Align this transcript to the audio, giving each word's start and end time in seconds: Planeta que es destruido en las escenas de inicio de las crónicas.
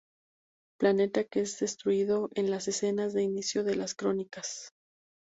Planeta 0.79 1.25
que 1.25 1.41
es 1.41 1.59
destruido 1.59 2.31
en 2.33 2.49
las 2.49 2.67
escenas 2.67 3.13
de 3.13 3.21
inicio 3.21 3.63
de 3.63 3.75
las 3.75 3.93
crónicas. 3.93 4.73